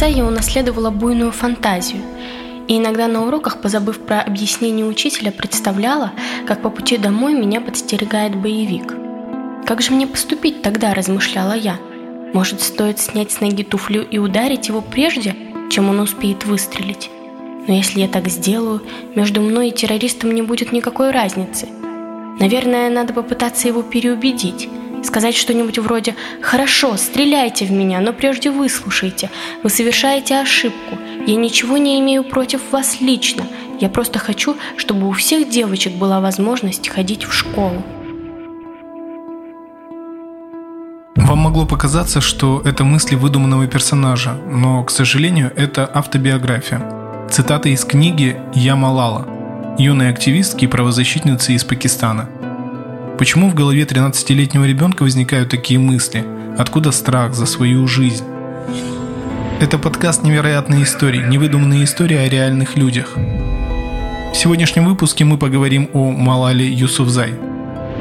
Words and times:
отца 0.00 0.06
я 0.06 0.24
унаследовала 0.24 0.88
буйную 0.88 1.30
фантазию. 1.30 2.00
И 2.68 2.78
иногда 2.78 3.06
на 3.06 3.26
уроках, 3.26 3.60
позабыв 3.60 3.98
про 3.98 4.22
объяснение 4.22 4.86
учителя, 4.86 5.30
представляла, 5.30 6.12
как 6.46 6.62
по 6.62 6.70
пути 6.70 6.96
домой 6.96 7.34
меня 7.34 7.60
подстерегает 7.60 8.34
боевик. 8.34 8.94
Как 9.66 9.82
же 9.82 9.92
мне 9.92 10.06
поступить 10.06 10.62
тогда, 10.62 10.94
размышляла 10.94 11.52
я. 11.52 11.78
Может, 12.32 12.62
стоит 12.62 12.98
снять 12.98 13.30
с 13.30 13.42
ноги 13.42 13.62
туфлю 13.62 14.02
и 14.02 14.16
ударить 14.16 14.68
его 14.68 14.80
прежде, 14.80 15.36
чем 15.70 15.90
он 15.90 16.00
успеет 16.00 16.46
выстрелить? 16.46 17.10
Но 17.68 17.74
если 17.74 18.00
я 18.00 18.08
так 18.08 18.26
сделаю, 18.28 18.80
между 19.14 19.42
мной 19.42 19.68
и 19.68 19.72
террористом 19.72 20.32
не 20.32 20.40
будет 20.40 20.72
никакой 20.72 21.10
разницы. 21.10 21.68
Наверное, 22.38 22.88
надо 22.88 23.12
попытаться 23.12 23.68
его 23.68 23.82
переубедить. 23.82 24.66
Сказать 25.02 25.34
что-нибудь 25.34 25.78
вроде 25.78 26.14
«Хорошо, 26.42 26.96
стреляйте 26.96 27.64
в 27.64 27.72
меня, 27.72 28.00
но 28.00 28.12
прежде 28.12 28.50
выслушайте. 28.50 29.30
Вы 29.62 29.70
совершаете 29.70 30.36
ошибку. 30.36 30.98
Я 31.26 31.36
ничего 31.36 31.78
не 31.78 31.98
имею 32.00 32.22
против 32.22 32.60
вас 32.70 33.00
лично. 33.00 33.44
Я 33.80 33.88
просто 33.88 34.18
хочу, 34.18 34.56
чтобы 34.76 35.08
у 35.08 35.12
всех 35.12 35.48
девочек 35.48 35.94
была 35.94 36.20
возможность 36.20 36.88
ходить 36.88 37.24
в 37.24 37.32
школу». 37.32 37.82
Вам 41.16 41.38
могло 41.38 41.64
показаться, 41.64 42.20
что 42.20 42.60
это 42.64 42.84
мысли 42.84 43.14
выдуманного 43.14 43.66
персонажа, 43.66 44.34
но, 44.50 44.82
к 44.84 44.90
сожалению, 44.90 45.52
это 45.56 45.88
автобиография. 45.92 47.28
Цитата 47.30 47.68
из 47.68 47.84
книги 47.84 48.36
«Я 48.54 48.74
Малала», 48.74 49.26
юной 49.78 50.10
активистки 50.10 50.64
и 50.64 50.68
правозащитницы 50.68 51.52
из 51.52 51.64
Пакистана– 51.64 52.28
Почему 53.20 53.50
в 53.50 53.54
голове 53.54 53.82
13-летнего 53.82 54.64
ребенка 54.64 55.02
возникают 55.02 55.50
такие 55.50 55.78
мысли? 55.78 56.24
Откуда 56.56 56.90
страх 56.90 57.34
за 57.34 57.44
свою 57.44 57.86
жизнь? 57.86 58.24
Это 59.60 59.76
подкаст 59.78 60.22
«Невероятные 60.22 60.84
истории», 60.84 61.28
невыдуманные 61.28 61.84
истории 61.84 62.16
о 62.16 62.26
реальных 62.30 62.78
людях. 62.78 63.12
В 63.16 64.34
сегодняшнем 64.34 64.86
выпуске 64.86 65.26
мы 65.26 65.36
поговорим 65.36 65.90
о 65.92 66.12
Малале 66.12 66.66
Юсуфзай. 66.72 67.34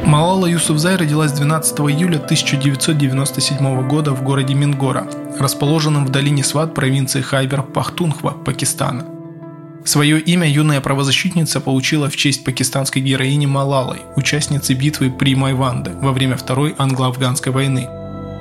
Малала 0.06 0.45
Юсуфзай 0.45 0.95
родилась 0.95 1.33
12 1.33 1.78
июля 1.80 2.16
1997 2.16 3.88
года 3.89 4.14
в 4.14 4.23
городе 4.23 4.54
Мингора, 4.54 5.06
расположенном 5.38 6.06
в 6.06 6.11
долине 6.11 6.45
Сват 6.45 6.73
провинции 6.73 7.22
Хайбер-Пахтунхва, 7.22 8.42
Пакистана– 8.45 9.04
Свое 9.85 10.19
имя 10.19 10.49
юная 10.49 10.81
правозащитница 10.81 11.61
получила 11.61 12.09
в 12.09 12.16
честь 12.16 12.44
пакистанской 12.44 13.02
героини 13.02 13.45
Малалой, 13.45 14.02
участницы 14.16 14.73
битвы 14.73 15.09
при 15.09 15.36
Майванде 15.36 15.91
во 15.91 16.11
время 16.11 16.36
Второй 16.38 16.75
англо-афганской 16.77 17.52
войны. 17.52 17.88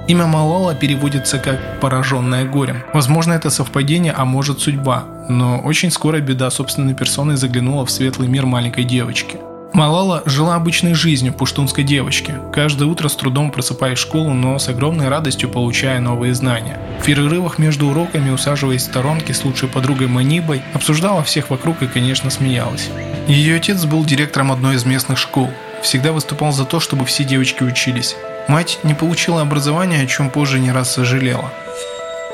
Имя 0.08 0.26
Малала 0.26 0.74
переводится 0.74 1.38
как 1.38 1.80
«пораженная 1.80 2.44
горем». 2.46 2.82
Возможно, 2.94 3.34
это 3.34 3.50
совпадение, 3.50 4.12
а 4.12 4.24
может 4.24 4.60
судьба, 4.60 5.04
но 5.28 5.58
очень 5.60 5.90
скоро 5.90 6.20
беда 6.20 6.50
собственной 6.50 6.94
персоной 6.94 7.36
заглянула 7.36 7.84
в 7.84 7.90
светлый 7.90 8.28
мир 8.28 8.46
маленькой 8.46 8.84
девочки– 8.84 9.36
Малала 9.72 10.22
жила 10.24 10.54
обычной 10.54 10.94
жизнью 10.94 11.32
пуштунской 11.32 11.84
девочки, 11.84 12.34
каждое 12.52 12.86
утро 12.86 13.08
с 13.08 13.16
трудом 13.16 13.50
просыпаясь 13.50 13.98
в 13.98 14.02
школу, 14.02 14.32
но 14.32 14.58
с 14.58 14.68
огромной 14.68 15.08
радостью 15.08 15.50
получая 15.50 16.00
новые 16.00 16.34
знания. 16.34 16.78
В 17.00 17.04
перерывах 17.04 17.58
между 17.58 17.88
уроками, 17.88 18.30
усаживаясь 18.30 18.82
в 18.82 18.86
сторонке 18.86 19.34
с 19.34 19.44
лучшей 19.44 19.68
подругой 19.68 20.08
Манибой, 20.08 20.62
обсуждала 20.72 21.22
всех 21.22 21.50
вокруг 21.50 21.82
и, 21.82 21.86
конечно, 21.86 22.30
смеялась. 22.30 22.88
Ее 23.28 23.56
отец 23.56 23.84
был 23.84 24.04
директором 24.04 24.50
одной 24.52 24.76
из 24.76 24.84
местных 24.84 25.18
школ, 25.18 25.50
всегда 25.82 26.12
выступал 26.12 26.52
за 26.52 26.64
то, 26.64 26.80
чтобы 26.80 27.04
все 27.04 27.24
девочки 27.24 27.62
учились. 27.62 28.16
Мать 28.48 28.78
не 28.82 28.94
получила 28.94 29.42
образования, 29.42 30.00
о 30.02 30.06
чем 30.06 30.30
позже 30.30 30.58
не 30.58 30.72
раз 30.72 30.92
сожалела. 30.94 31.52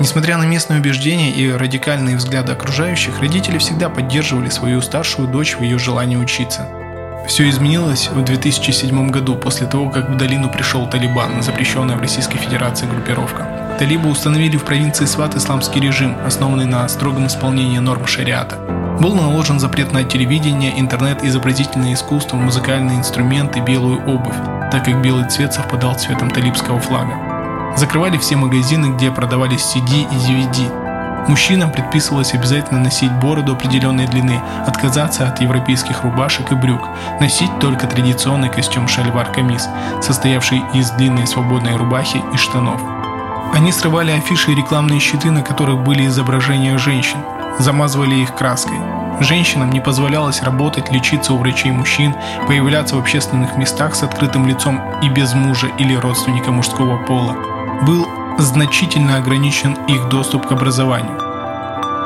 Несмотря 0.00 0.38
на 0.38 0.44
местные 0.44 0.80
убеждения 0.80 1.30
и 1.30 1.52
радикальные 1.52 2.16
взгляды 2.16 2.52
окружающих, 2.52 3.20
родители 3.20 3.58
всегда 3.58 3.88
поддерживали 3.88 4.48
свою 4.48 4.80
старшую 4.80 5.28
дочь 5.28 5.56
в 5.56 5.62
ее 5.62 5.78
желании 5.78 6.16
учиться. 6.16 6.68
Все 7.26 7.48
изменилось 7.48 8.08
в 8.08 8.22
2007 8.22 9.10
году, 9.10 9.34
после 9.34 9.66
того, 9.66 9.88
как 9.88 10.10
в 10.10 10.16
долину 10.16 10.50
пришел 10.50 10.86
Талибан, 10.86 11.42
запрещенная 11.42 11.96
в 11.96 12.00
Российской 12.00 12.36
Федерации 12.36 12.86
группировка. 12.86 13.76
Талибы 13.78 14.10
установили 14.10 14.58
в 14.58 14.64
провинции 14.64 15.06
Сват 15.06 15.34
исламский 15.34 15.80
режим, 15.80 16.16
основанный 16.26 16.66
на 16.66 16.86
строгом 16.86 17.26
исполнении 17.26 17.78
норм 17.78 18.06
шариата. 18.06 18.56
Был 19.00 19.14
наложен 19.14 19.58
запрет 19.58 19.92
на 19.92 20.04
телевидение, 20.04 20.78
интернет, 20.78 21.24
изобразительное 21.24 21.94
искусство, 21.94 22.36
музыкальные 22.36 22.98
инструменты, 22.98 23.60
белую 23.60 24.06
обувь, 24.06 24.36
так 24.70 24.84
как 24.84 25.00
белый 25.02 25.28
цвет 25.28 25.54
совпадал 25.54 25.98
с 25.98 26.02
цветом 26.02 26.30
талибского 26.30 26.78
флага. 26.78 27.74
Закрывали 27.76 28.18
все 28.18 28.36
магазины, 28.36 28.94
где 28.94 29.10
продавались 29.10 29.74
CD 29.74 30.02
и 30.02 30.14
DVD, 30.14 30.83
Мужчинам 31.28 31.70
предписывалось 31.70 32.34
обязательно 32.34 32.80
носить 32.80 33.12
бороду 33.12 33.52
определенной 33.52 34.06
длины, 34.06 34.42
отказаться 34.66 35.26
от 35.26 35.40
европейских 35.40 36.02
рубашек 36.02 36.52
и 36.52 36.54
брюк, 36.54 36.88
носить 37.18 37.58
только 37.60 37.86
традиционный 37.86 38.50
костюм 38.50 38.86
шальвар-камис, 38.86 39.68
состоявший 40.02 40.62
из 40.74 40.90
длинной 40.90 41.26
свободной 41.26 41.76
рубахи 41.76 42.20
и 42.32 42.36
штанов. 42.36 42.80
Они 43.54 43.72
срывали 43.72 44.10
афиши 44.10 44.52
и 44.52 44.54
рекламные 44.54 45.00
щиты, 45.00 45.30
на 45.30 45.42
которых 45.42 45.82
были 45.82 46.06
изображения 46.06 46.76
женщин, 46.76 47.18
замазывали 47.58 48.16
их 48.16 48.34
краской. 48.34 48.76
Женщинам 49.20 49.70
не 49.70 49.80
позволялось 49.80 50.42
работать, 50.42 50.90
лечиться 50.90 51.32
у 51.32 51.38
врачей 51.38 51.70
мужчин, 51.70 52.14
появляться 52.48 52.96
в 52.96 52.98
общественных 52.98 53.56
местах 53.56 53.94
с 53.94 54.02
открытым 54.02 54.46
лицом 54.46 54.82
и 55.02 55.08
без 55.08 55.34
мужа 55.34 55.68
или 55.78 55.94
родственника 55.94 56.50
мужского 56.50 56.98
пола. 57.04 57.36
Был 57.86 58.06
значительно 58.38 59.16
ограничен 59.16 59.74
их 59.88 60.08
доступ 60.08 60.46
к 60.46 60.52
образованию. 60.52 61.18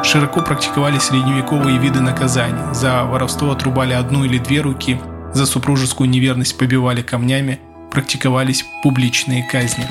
Широко 0.05 0.43
практиковали 0.43 0.99
средневековые 0.99 1.79
виды 1.79 2.01
наказаний. 2.01 2.75
За 2.75 3.05
воровство 3.05 3.51
отрубали 3.51 3.93
одну 3.93 4.25
или 4.25 4.39
две 4.39 4.61
руки, 4.61 4.99
за 5.35 5.47
супружескую 5.47 6.09
неверность 6.09 6.57
побивали 6.57 7.03
камнями, 7.03 7.59
практиковались 7.91 8.65
публичные 8.83 9.47
казни. 9.51 9.87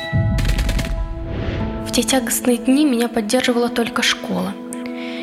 В 1.87 1.91
те 1.91 2.03
тягостные 2.03 2.57
дни 2.57 2.85
меня 2.85 3.09
поддерживала 3.09 3.69
только 3.69 4.03
школа. 4.03 4.53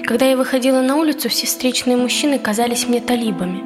Когда 0.06 0.26
я 0.26 0.36
выходила 0.36 0.82
на 0.82 0.96
улицу, 0.96 1.28
все 1.28 1.46
встречные 1.46 1.96
мужчины 1.96 2.38
казались 2.38 2.86
мне 2.86 3.00
талибами. 3.00 3.62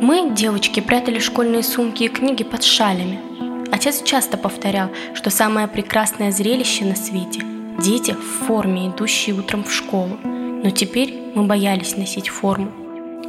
Мы, 0.00 0.30
девочки, 0.30 0.80
прятали 0.80 1.18
школьные 1.18 1.62
сумки 1.62 2.04
и 2.04 2.08
книги 2.08 2.44
под 2.44 2.62
шалями– 2.62 3.20
Отец 3.72 4.02
часто 4.02 4.36
повторял, 4.36 4.90
что 5.14 5.30
самое 5.30 5.66
прекрасное 5.66 6.30
зрелище 6.30 6.84
на 6.84 6.94
свете– 6.94 7.40
дети 7.82 8.12
в 8.12 8.46
форме, 8.46 8.88
идущие 8.88 9.34
утром 9.34 9.64
в 9.64 9.72
школу. 9.72 10.18
Но 10.22 10.68
теперь 10.68 11.32
мы 11.34 11.44
боялись 11.44 11.96
носить 11.96 12.28
форму. 12.28 12.70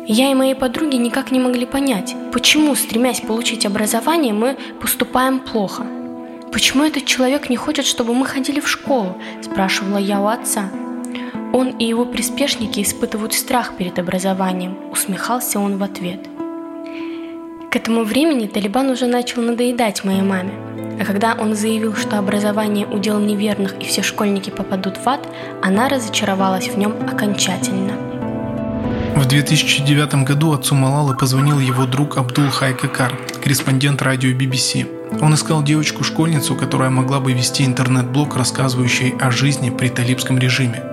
Я 0.05 0.29
и 0.29 0.35
мои 0.35 0.53
подруги 0.53 0.97
никак 0.97 1.31
не 1.31 1.39
могли 1.39 1.65
понять, 1.65 2.13
почему, 2.33 2.75
стремясь 2.75 3.21
получить 3.21 3.65
образование, 3.65 4.33
мы 4.33 4.57
поступаем 4.81 5.39
плохо. 5.39 5.87
«Почему 6.51 6.83
этот 6.83 7.05
человек 7.05 7.49
не 7.49 7.55
хочет, 7.55 7.85
чтобы 7.85 8.13
мы 8.13 8.25
ходили 8.25 8.59
в 8.59 8.67
школу?»– 8.67 9.15
спрашивала 9.41 9.97
я 9.97 10.19
у 10.19 10.27
отца. 10.27 10.69
Он 11.53 11.69
и 11.69 11.85
его 11.85 12.05
приспешники 12.05 12.81
испытывают 12.81 13.33
страх 13.33 13.77
перед 13.77 13.97
образованием, 13.97 14.77
усмехался 14.91 15.59
он 15.59 15.77
в 15.77 15.83
ответ– 15.83 16.27
к 17.73 17.75
этому 17.75 18.03
времени 18.03 18.45
Талибан 18.45 18.91
уже 18.91 19.07
начал 19.07 19.41
надоедать 19.41 20.03
моей 20.03 20.21
маме. 20.21 20.51
А 21.01 21.05
когда 21.05 21.33
он 21.33 21.55
заявил, 21.55 21.95
что 21.95 22.19
образование 22.19 22.85
удел 22.85 23.19
неверных 23.19 23.73
и 23.79 23.85
все 23.85 24.03
школьники 24.03 24.51
попадут 24.51 24.97
в 24.97 25.09
ад, 25.09 25.27
она 25.63 25.89
разочаровалась 25.89 26.67
в 26.67 26.77
нем 26.77 26.93
окончательно. 27.11 27.93
В 29.15 29.25
2009 29.27 30.23
году 30.23 30.53
отцу 30.53 30.75
Малалы 30.75 31.17
позвонил 31.17 31.57
его 31.57 31.87
друг 31.87 32.17
Абдул 32.17 32.47
Хайкакар, 32.51 33.17
корреспондент 33.41 34.03
радио 34.03 34.29
BBC. 34.29 35.19
Он 35.19 35.33
искал 35.33 35.63
девочку-школьницу, 35.63 36.55
которая 36.55 36.91
могла 36.91 37.19
бы 37.19 37.33
вести 37.33 37.65
интернет-блог, 37.65 38.35
рассказывающий 38.35 39.15
о 39.19 39.31
жизни 39.31 39.71
при 39.71 39.89
талибском 39.89 40.37
режиме. 40.37 40.92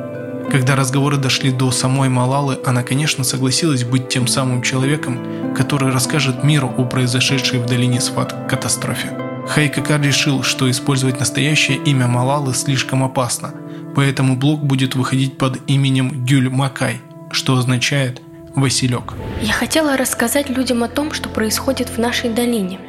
Когда 0.51 0.75
разговоры 0.75 1.17
дошли 1.17 1.53
до 1.53 1.71
самой 1.71 2.09
Малалы, 2.09 2.59
она, 2.67 2.83
конечно, 2.83 3.23
согласилась 3.23 3.85
быть 3.85 4.09
тем 4.09 4.27
самым 4.27 4.63
человеком, 4.63 5.55
который 5.55 5.93
расскажет 5.93 6.43
миру 6.43 6.75
о 6.77 6.85
произошедшей 6.85 7.61
в 7.61 7.67
долине 7.67 8.01
Сват 8.01 8.35
катастрофе. 8.49 9.11
Хайкакар 9.47 10.01
решил, 10.01 10.43
что 10.43 10.69
использовать 10.69 11.21
настоящее 11.21 11.79
имя 11.79 12.09
Малалы 12.09 12.53
слишком 12.53 13.05
опасно, 13.05 13.55
поэтому 13.95 14.35
блог 14.35 14.65
будет 14.65 14.97
выходить 14.97 15.39
под 15.39 15.59
именем 15.69 16.25
Гюль 16.25 16.51
Макай, 16.51 17.01
что 17.31 17.57
означает 17.57 18.21
«Василек». 18.57 19.15
Я 19.41 19.53
хотела 19.53 19.97
рассказать 19.97 20.51
людям 20.51 20.83
о 20.83 20.89
том, 20.89 21.13
что 21.13 21.29
происходит 21.29 21.91
в 21.91 21.99
нашей 21.99 22.31
долине. 22.31 22.81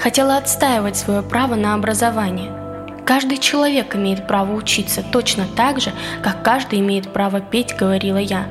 Хотела 0.00 0.38
отстаивать 0.38 0.96
свое 0.96 1.20
право 1.20 1.56
на 1.56 1.74
образование– 1.74 2.52
Каждый 3.04 3.38
человек 3.38 3.96
имеет 3.96 4.26
право 4.26 4.54
учиться 4.54 5.02
точно 5.02 5.46
так 5.56 5.80
же, 5.80 5.92
как 6.22 6.42
каждый 6.42 6.80
имеет 6.80 7.12
право 7.12 7.40
петь, 7.40 7.74
говорила 7.76 8.18
я. 8.18 8.46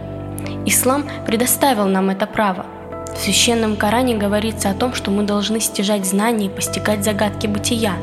Ислам 0.65 1.05
предоставил 1.25 1.87
нам 1.87 2.09
это 2.09 2.27
право. 2.27 2.65
В 3.15 3.17
священном 3.17 3.75
Коране 3.75 4.15
говорится 4.15 4.69
о 4.69 4.73
том, 4.73 4.93
что 4.93 5.11
мы 5.11 5.23
должны 5.23 5.59
стяжать 5.59 6.05
знания 6.05 6.47
и 6.47 6.49
постигать 6.49 7.03
загадки 7.03 7.47
бытия, 7.47 7.93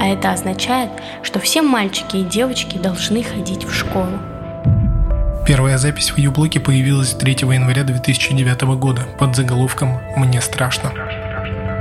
а 0.00 0.08
это 0.08 0.32
означает, 0.32 0.90
что 1.22 1.38
все 1.40 1.62
мальчики 1.62 2.16
и 2.16 2.24
девочки 2.24 2.76
должны 2.76 3.22
ходить 3.22 3.64
в 3.64 3.72
школу. 3.72 4.18
Первая 5.46 5.78
запись 5.78 6.10
в 6.10 6.18
ее 6.18 6.30
блоге 6.30 6.58
появилась 6.58 7.14
3 7.14 7.32
января 7.42 7.84
2009 7.84 8.62
года 8.78 9.02
под 9.18 9.36
заголовком 9.36 10.00
«Мне 10.16 10.40
страшно». 10.40 10.92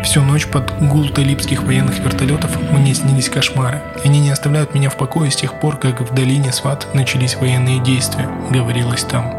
Всю 0.06 0.22
ночь 0.22 0.46
под 0.46 0.72
гул 0.80 1.10
талибских 1.10 1.63
военных 1.63 1.98
вертолетов 1.98 2.52
мне 2.72 2.94
снились 2.94 3.28
кошмары. 3.28 3.81
Они 4.04 4.19
не 4.19 4.30
оставляют 4.30 4.75
меня 4.75 4.92
в 4.92 4.98
покое 4.98 5.31
с 5.31 5.36
тех 5.36 5.60
пор, 5.60 5.78
как 5.78 6.00
в 6.00 6.13
долине 6.13 6.54
Сват 6.54 6.88
начались 6.94 7.36
военные 7.36 7.80
действия, 7.80 8.30
говорилось 8.52 9.04
там. 9.04 9.34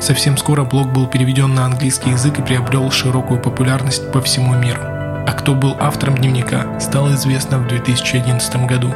Совсем 0.00 0.36
скоро 0.36 0.64
блог 0.64 0.92
был 0.92 1.06
переведен 1.06 1.54
на 1.54 1.66
английский 1.66 2.10
язык 2.10 2.40
и 2.40 2.42
приобрел 2.42 2.90
широкую 2.90 3.40
популярность 3.40 4.10
по 4.10 4.20
всему 4.20 4.54
миру. 4.56 4.80
А 4.82 5.32
кто 5.38 5.54
был 5.54 5.76
автором 5.78 6.18
дневника, 6.18 6.80
стало 6.80 7.14
известно 7.14 7.58
в 7.58 7.68
2011 7.68 8.66
году. 8.66 8.92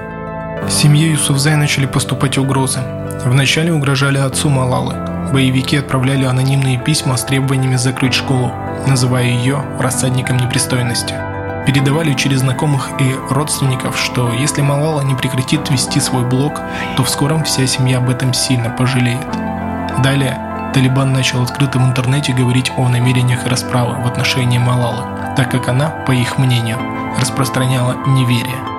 Семье 0.69 1.13
Юсуфзай 1.13 1.55
начали 1.55 1.87
поступать 1.87 2.37
угрозы. 2.37 2.81
Вначале 3.25 3.73
угрожали 3.73 4.19
отцу 4.19 4.49
Малалы. 4.49 4.97
Боевики 5.33 5.77
отправляли 5.77 6.25
анонимные 6.25 6.81
письма 6.81 7.17
с 7.17 7.25
требованиями 7.25 7.77
закрыть 7.77 8.15
школу, 8.15 8.53
называя 8.87 9.25
ее 9.25 9.65
рассадником 9.79 10.37
непристойности. 10.37 11.15
Передавали 11.67 12.15
через 12.15 12.41
знакомых 12.41 12.91
и 13.01 13.15
родственников, 13.31 13.99
что 13.99 14.33
если 14.33 14.63
Малала 14.63 15.01
не 15.01 15.15
прекратит 15.15 15.69
вести 15.71 15.99
свой 16.01 16.25
блог, 16.25 16.61
то 16.97 17.03
в 17.03 17.09
скором 17.09 17.45
вся 17.45 17.67
семья 17.67 17.99
об 17.99 18.09
этом 18.09 18.33
сильно 18.33 18.71
пожалеет. 18.71 19.27
Далее 20.03 20.39
Талибан 20.75 21.13
начал 21.13 21.43
открыто 21.43 21.79
в 21.79 21.83
интернете 21.83 22.33
говорить 22.33 22.71
о 22.77 22.89
намерениях 22.89 23.47
расправы 23.47 24.03
в 24.03 24.07
отношении 24.07 24.59
Малалы, 24.59 25.35
так 25.35 25.51
как 25.51 25.69
она, 25.69 25.89
по 26.07 26.13
их 26.13 26.39
мнению, 26.39 26.79
распространяла 27.19 27.97
неверие. 28.07 28.77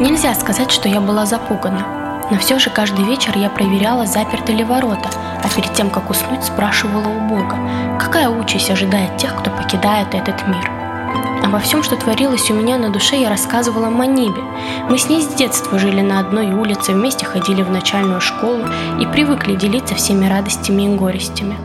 Нельзя 0.00 0.34
сказать, 0.34 0.70
что 0.70 0.88
я 0.88 1.00
была 1.00 1.26
запугана. 1.26 1.99
Но 2.30 2.38
все 2.38 2.58
же 2.58 2.70
каждый 2.70 3.04
вечер 3.04 3.36
я 3.36 3.50
проверяла, 3.50 4.06
заперты 4.06 4.52
ли 4.52 4.64
ворота, 4.64 5.10
а 5.42 5.48
перед 5.54 5.72
тем, 5.74 5.90
как 5.90 6.10
уснуть, 6.10 6.44
спрашивала 6.44 7.08
у 7.08 7.20
Бога, 7.28 7.56
какая 7.98 8.28
участь 8.28 8.70
ожидает 8.70 9.16
тех, 9.16 9.36
кто 9.36 9.50
покидает 9.50 10.14
этот 10.14 10.46
мир. 10.46 10.70
Обо 11.42 11.58
всем, 11.58 11.82
что 11.82 11.96
творилось 11.96 12.50
у 12.50 12.54
меня 12.54 12.78
на 12.78 12.90
душе, 12.90 13.20
я 13.20 13.28
рассказывала 13.28 13.88
Манибе. 13.88 14.42
Мы 14.88 14.98
с 14.98 15.08
ней 15.08 15.22
с 15.22 15.26
детства 15.26 15.78
жили 15.78 16.00
на 16.00 16.20
одной 16.20 16.52
улице, 16.52 16.92
вместе 16.92 17.24
ходили 17.24 17.62
в 17.62 17.70
начальную 17.70 18.20
школу 18.20 18.64
и 19.00 19.06
привыкли 19.06 19.56
делиться 19.56 19.94
всеми 19.94 20.26
радостями 20.26 20.82
и 20.82 20.96
горестями. 20.96 21.56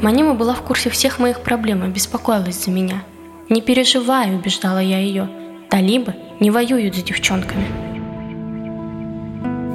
Манима 0.00 0.34
была 0.34 0.54
в 0.54 0.62
курсе 0.62 0.88
всех 0.88 1.18
моих 1.18 1.40
проблем 1.40 1.84
и 1.84 1.88
беспокоилась 1.88 2.64
за 2.64 2.70
меня. 2.70 3.02
«Не 3.48 3.60
переживай»,– 3.60 4.34
убеждала 4.36 4.78
я 4.78 4.98
ее. 5.00 5.28
«Талибы 5.68 6.14
не 6.38 6.50
воюют 6.50 6.94
с 6.94 7.02
девчонками». 7.02 7.87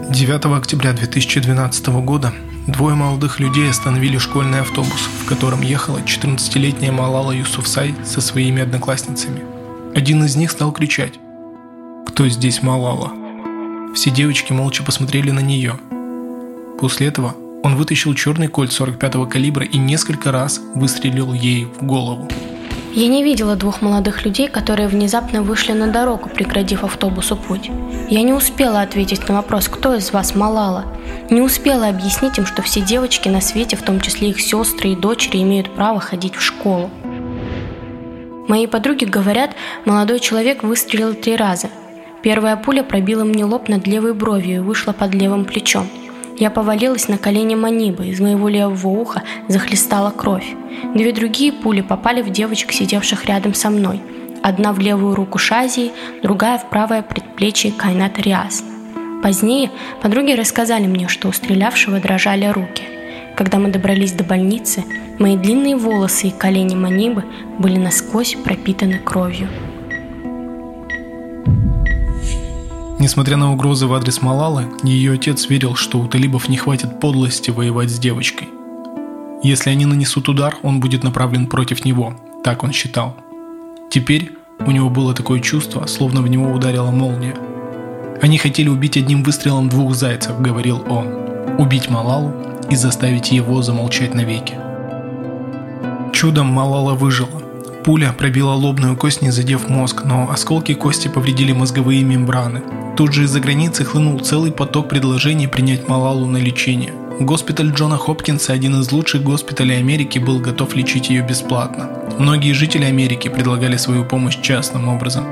9 0.10 0.46
октября 0.58 0.94
2012 0.94 1.88
года 2.04 2.34
двое 2.68 2.94
молодых 2.94 3.40
людей 3.40 3.70
остановили 3.70 4.18
школьный 4.18 4.60
автобус, 4.60 5.10
в 5.24 5.26
котором 5.26 5.62
ехала 5.62 6.00
14-летняя 6.00 6.92
Малала 6.92 7.32
Юсуфсай 7.32 7.96
со 8.04 8.20
своими 8.20 8.62
одноклассницами. 8.62 9.42
Один 9.96 10.24
из 10.24 10.36
них 10.36 10.52
стал 10.52 10.72
кричать 10.72 11.14
«Кто 12.06 12.28
здесь 12.28 12.62
Малала?». 12.62 13.12
Все 13.96 14.12
девочки 14.12 14.52
молча 14.52 14.84
посмотрели 14.84 15.32
на 15.32 15.40
нее. 15.40 15.80
После 16.80 17.08
этого 17.08 17.36
он 17.64 17.76
вытащил 17.76 18.14
черный 18.14 18.50
кольт 18.50 18.72
45-го 18.72 19.26
калибра 19.26 19.66
и 19.66 19.78
несколько 19.78 20.32
раз 20.32 20.60
выстрелил 20.76 21.34
ей 21.34 21.66
в 21.66 21.84
голову. 21.84 22.30
Я 22.96 23.08
не 23.08 23.24
видела 23.24 23.56
двух 23.56 23.82
молодых 23.82 24.24
людей, 24.24 24.48
которые 24.48 24.88
внезапно 24.88 25.42
вышли 25.42 25.72
на 25.72 25.88
дорогу, 25.88 26.30
преградив 26.30 26.84
автобусу 26.84 27.36
путь. 27.36 27.72
Я 28.08 28.22
не 28.22 28.34
успела 28.34 28.82
ответить 28.82 29.28
на 29.28 29.34
вопрос, 29.34 29.68
кто 29.68 29.96
из 29.96 30.14
вас 30.14 30.36
Малала. 30.36 30.86
Не 31.32 31.42
успела 31.42 31.88
объяснить 31.88 32.38
им, 32.38 32.46
что 32.46 32.62
все 32.62 32.82
девочки 32.82 33.30
на 33.30 33.42
свете, 33.42 33.78
в 33.78 33.82
том 33.82 34.00
числе 34.00 34.30
их 34.30 34.40
сестры 34.40 34.92
и 34.92 34.96
дочери, 34.96 35.42
имеют 35.42 35.74
право 35.74 36.00
ходить 36.00 36.36
в 36.36 36.42
школу. 36.42 36.92
Мои 38.48 38.68
подруги 38.68 39.06
говорят, 39.06 39.56
молодой 39.86 40.20
человек 40.20 40.62
выстрелил 40.62 41.16
три 41.16 41.36
раза. 41.36 41.70
Первая 42.22 42.58
пуля 42.58 42.84
пробила 42.84 43.24
мне 43.24 43.44
лоб 43.44 43.70
над 43.70 43.88
левой 43.88 44.14
бровью 44.14 44.58
и 44.58 44.60
вышла 44.60 44.94
под 44.94 45.16
левым 45.16 45.46
плечом– 45.46 45.90
я 46.38 46.50
повалилась 46.50 47.08
на 47.08 47.18
колени 47.18 47.56
Манибы, 47.56 48.08
из 48.08 48.20
моего 48.20 48.50
левого 48.50 48.88
уха 48.88 49.24
захлестала 49.48 50.12
кровь. 50.12 50.56
Две 50.96 51.12
другие 51.12 51.52
пули 51.52 51.82
попали 51.82 52.22
в 52.22 52.30
девочек, 52.32 52.72
сидевших 52.72 53.26
рядом 53.26 53.54
со 53.54 53.70
мной. 53.70 54.02
Одна 54.42 54.74
в 54.74 54.80
левую 54.80 55.16
руку 55.16 55.38
Шазии, 55.38 55.92
другая 56.22 56.58
в 56.58 56.70
правое 56.70 57.02
предплечье 57.02 57.72
Кайната 57.72 58.22
Риас. 58.22 58.64
Позднее 59.24 59.72
подруги 60.02 60.34
рассказали 60.34 60.86
мне, 60.86 61.08
что 61.08 61.30
у 61.30 61.32
стрелявшего 61.32 62.00
дрожали 62.00 62.46
руки. 62.48 62.84
Когда 63.38 63.58
мы 63.58 63.70
добрались 63.70 64.12
до 64.12 64.24
больницы, 64.24 64.84
мои 65.18 65.38
длинные 65.38 65.78
волосы 65.78 66.28
и 66.28 66.32
колени 66.32 66.76
Манибы 66.76 67.24
были 67.58 67.78
насквозь 67.78 68.36
пропитаны 68.36 69.00
кровью. 69.00 69.48
Несмотря 73.04 73.36
на 73.36 73.52
угрозы 73.52 73.86
в 73.86 73.94
адрес 73.94 74.22
Малалы, 74.22 74.66
ее 74.82 75.12
отец 75.12 75.50
верил, 75.50 75.76
что 75.76 76.00
у 76.00 76.08
талибов 76.08 76.48
не 76.48 76.56
хватит 76.56 77.02
подлости 77.02 77.52
воевать 77.52 77.90
с 77.90 78.00
девочкой. 78.00 78.48
Если 79.44 79.72
они 79.72 79.86
нанесут 79.86 80.30
удар, 80.30 80.56
он 80.64 80.80
будет 80.80 81.04
направлен 81.04 81.48
против 81.48 81.84
него, 81.84 82.16
так 82.46 82.64
он 82.64 82.72
считал. 82.72 83.18
Теперь 83.92 84.32
у 84.66 84.72
него 84.72 84.90
было 84.90 85.14
такое 85.14 85.42
чувство, 85.42 85.86
словно 85.86 86.22
в 86.22 86.30
него 86.30 86.50
ударила 86.50 86.92
молния. 86.92 87.36
Они 88.22 88.38
хотели 88.38 88.70
убить 88.70 88.96
одним 88.96 89.22
выстрелом 89.24 89.68
двух 89.68 89.96
зайцев, 89.96 90.40
говорил 90.40 90.82
он. 90.88 91.60
Убить 91.60 91.90
Малалу 91.90 92.32
и 92.70 92.78
заставить 92.78 93.34
его 93.34 93.62
замолчать 93.62 94.14
навеки. 94.14 94.54
Чудом 96.14 96.48
Малала 96.48 96.94
выжила. 96.94 97.43
Пуля 97.84 98.14
пробила 98.18 98.54
лобную 98.54 98.96
кость, 98.96 99.22
не 99.22 99.30
задев 99.30 99.68
мозг, 99.68 100.04
но 100.06 100.32
осколки 100.32 100.74
кости 100.74 101.10
повредили 101.10 101.52
мозговые 101.52 102.02
мембраны. 102.04 102.62
Тут 102.96 103.12
же 103.12 103.24
из-за 103.24 103.42
границы 103.42 103.84
хлынул 103.84 104.20
целый 104.20 104.54
поток 104.54 104.88
предложений 104.88 105.48
принять 105.48 105.90
Малалу 105.90 106.26
на 106.26 106.38
лечение. 106.38 106.94
Госпиталь 107.20 107.72
Джона 107.72 107.98
Хопкинса, 107.98 108.54
один 108.54 108.82
из 108.82 108.92
лучших 108.92 109.24
госпиталей 109.24 109.78
Америки, 109.78 110.18
был 110.18 110.40
готов 110.40 110.76
лечить 110.76 111.10
ее 111.10 111.22
бесплатно. 111.22 111.90
Многие 112.18 112.54
жители 112.54 112.86
Америки 112.86 113.28
предлагали 113.28 113.78
свою 113.78 114.04
помощь 114.04 114.40
частным 114.42 114.88
образом. 114.88 115.26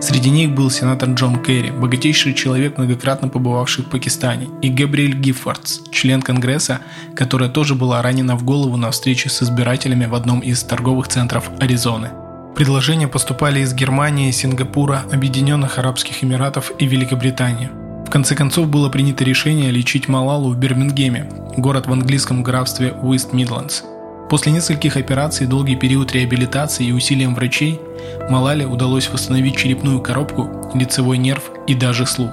Среди 0.00 0.30
них 0.30 0.50
был 0.50 0.68
сенатор 0.68 1.10
Джон 1.10 1.42
Керри, 1.42 1.70
богатейший 1.70 2.34
человек, 2.34 2.76
многократно 2.76 3.28
побывавший 3.28 3.84
в 3.84 3.88
Пакистане, 3.88 4.48
и 4.62 4.68
Габриэль 4.68 5.14
Гиффордс, 5.14 5.80
член 5.92 6.22
Конгресса, 6.22 6.80
которая 7.14 7.48
тоже 7.48 7.76
была 7.76 8.02
ранена 8.02 8.36
в 8.36 8.42
голову 8.42 8.76
на 8.76 8.90
встрече 8.90 9.28
с 9.28 9.42
избирателями 9.42 10.06
в 10.06 10.14
одном 10.14 10.40
из 10.40 10.62
торговых 10.64 11.06
центров 11.06 11.50
Аризоны. 11.60 12.10
Предложения 12.56 13.06
поступали 13.06 13.60
из 13.60 13.72
Германии, 13.74 14.32
Сингапура, 14.32 15.04
Объединенных 15.12 15.78
Арабских 15.78 16.24
Эмиратов 16.24 16.72
и 16.80 16.86
Великобритании. 16.86 17.70
В 18.08 18.10
конце 18.10 18.34
концов 18.34 18.68
было 18.68 18.88
принято 18.88 19.22
решение 19.22 19.70
лечить 19.70 20.08
Малалу 20.08 20.50
в 20.50 20.56
Бирмингеме, 20.56 21.28
город 21.58 21.88
в 21.88 21.92
английском 21.92 22.42
графстве 22.42 22.94
Уист 23.02 23.34
Мидландс. 23.34 23.82
После 24.30 24.50
нескольких 24.50 24.96
операций, 24.96 25.46
долгий 25.46 25.76
период 25.76 26.12
реабилитации 26.12 26.86
и 26.86 26.92
усилиям 26.92 27.34
врачей, 27.34 27.78
Малале 28.30 28.64
удалось 28.64 29.10
восстановить 29.10 29.58
черепную 29.58 30.00
коробку, 30.00 30.70
лицевой 30.72 31.18
нерв 31.18 31.50
и 31.66 31.74
даже 31.74 32.06
слух. 32.06 32.32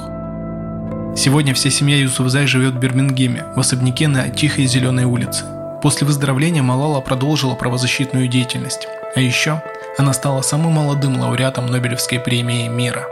Сегодня 1.17 1.53
вся 1.53 1.69
семья 1.69 1.97
Юсуфзай 1.97 2.47
живет 2.47 2.75
в 2.75 2.79
Бирмингеме, 2.79 3.43
в 3.53 3.59
особняке 3.59 4.07
на 4.07 4.29
Тихой 4.29 4.67
Зеленой 4.67 5.03
улице. 5.03 5.43
После 5.81 6.07
выздоровления 6.07 6.63
Малала 6.63 7.01
продолжила 7.01 7.53
правозащитную 7.53 8.29
деятельность. 8.29 8.87
А 9.13 9.19
еще 9.19 9.61
она 9.97 10.13
стала 10.13 10.41
самым 10.41 10.71
молодым 10.71 11.19
лауреатом 11.19 11.65
Нобелевской 11.65 12.19
премии 12.19 12.69
мира. 12.69 13.09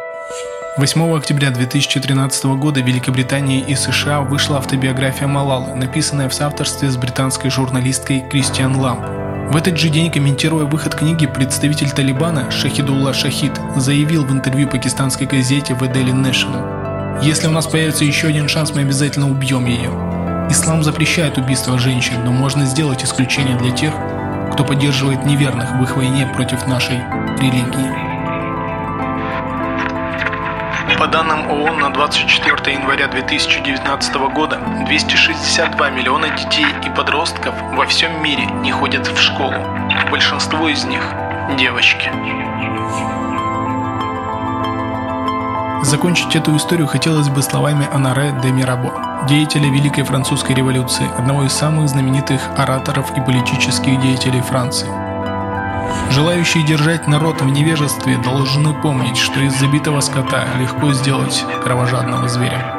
8 0.75 1.15
октября 1.15 1.51
2013 1.51 2.45
года 2.45 2.81
в 2.81 2.87
Великобритании 2.87 3.63
и 3.67 3.75
США 3.75 4.21
вышла 4.21 4.57
автобиография 4.57 5.27
Малалы, 5.27 5.75
написанная 5.75 6.27
в 6.27 6.33
соавторстве 6.33 6.89
с 6.89 6.97
британской 6.97 7.51
журналисткой 7.51 8.21
Кристиан 8.27 8.75
Ламп. 8.77 9.01
В 9.53 9.55
этот 9.55 9.77
же 9.77 9.89
день, 9.89 10.11
комментируя 10.11 10.65
выход 10.65 10.95
книги, 10.95 11.27
представитель 11.27 11.91
Талибана 11.91 12.49
Шахидулла 12.49 13.13
Шахид 13.13 13.53
заявил 13.75 14.25
в 14.25 14.31
интервью 14.31 14.67
пакистанской 14.67 15.27
газете 15.27 15.73
The 15.73 15.93
Daily 15.93 16.11
National 16.11 17.21
«Если 17.23 17.45
у 17.45 17.51
нас 17.51 17.67
появится 17.67 18.03
еще 18.03 18.29
один 18.29 18.47
шанс, 18.47 18.73
мы 18.73 18.81
обязательно 18.81 19.29
убьем 19.29 19.67
ее. 19.67 19.91
Ислам 20.49 20.81
запрещает 20.81 21.37
убийство 21.37 21.77
женщин, 21.77 22.25
но 22.25 22.31
можно 22.31 22.65
сделать 22.65 23.03
исключение 23.03 23.57
для 23.57 23.69
тех, 23.69 23.93
кто 24.51 24.63
поддерживает 24.63 25.23
неверных 25.23 25.71
в 25.73 25.83
их 25.83 25.95
войне 25.97 26.25
против 26.35 26.65
нашей 26.65 26.97
религии. 27.39 28.02
По 31.03 31.09
данным 31.09 31.51
ООН 31.51 31.79
на 31.79 31.89
24 31.89 32.77
января 32.77 33.09
2019 33.09 34.15
года 34.33 34.57
262 34.85 35.89
миллиона 35.89 36.29
детей 36.29 36.65
и 36.85 36.89
подростков 36.95 37.53
во 37.75 37.85
всем 37.85 38.23
мире 38.23 38.45
не 38.45 38.71
ходят 38.71 39.05
в 39.05 39.21
школу. 39.21 39.53
Большинство 40.09 40.69
из 40.69 40.85
них– 40.85 41.03
девочки. 41.57 42.09
Закончить 45.83 46.37
эту 46.37 46.55
историю 46.55 46.87
хотелось 46.87 47.27
бы 47.27 47.41
словами 47.41 47.85
Анаре 47.91 48.33
де 48.41 48.51
Мирабо. 48.53 49.25
деятеля 49.27 49.69
Великой 49.69 50.05
Французской 50.05 50.53
революции, 50.53 51.05
одного 51.17 51.43
из 51.43 51.51
самых 51.51 51.89
знаменитых 51.89 52.39
ораторов 52.55 53.11
и 53.17 53.19
политических 53.19 53.99
деятелей 53.99 54.39
Франции. 54.39 55.02
Желающие 56.13 56.63
держать 56.63 57.07
народ 57.07 57.41
в 57.41 57.49
невежестве 57.49 58.19
должны 58.19 58.79
помнить, 58.83 59.17
что 59.17 59.39
из 59.39 59.59
забитого 59.59 59.99
скота 59.99 60.45
легко 60.59 60.93
сделать 60.93 61.43
кровожадного 61.63 62.27
зверя. 62.27 62.72